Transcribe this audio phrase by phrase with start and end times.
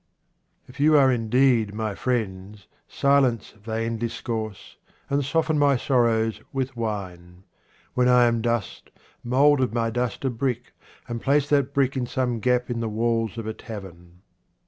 [0.67, 4.77] If you are indeed my friends, silence vain discourse,
[5.11, 7.43] and soften my sorrows with wine.
[7.93, 8.89] When I am dust,
[9.23, 10.73] mould of my dust a brick,
[11.07, 14.21] and place that brick in some gap in the walls of a tavern.